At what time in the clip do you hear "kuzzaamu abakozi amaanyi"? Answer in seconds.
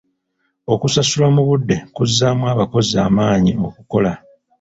1.95-3.53